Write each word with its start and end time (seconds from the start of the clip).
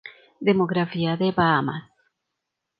Demografía 0.39 1.15
de 1.15 1.31
Bahamas 1.31 1.83